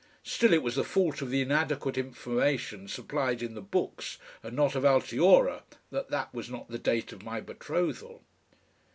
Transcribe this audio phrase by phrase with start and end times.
[0.23, 4.73] Still it was the fault of the inadequate information supplied in the books and not
[4.73, 8.23] of Altiora that that was not the date of my betrothal.